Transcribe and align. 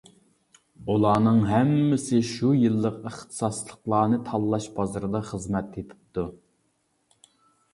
ئۇلارنىڭ 0.91 1.41
ھەممىسى 1.49 2.21
شۇ 2.29 2.49
يىللىق 2.61 2.97
ئىختىساسلىقلارنى 3.09 4.19
تاللاش 4.31 4.67
بازىرىدا 4.79 5.23
خىزمەت 5.29 5.71
تېپىپتۇ. 5.77 6.25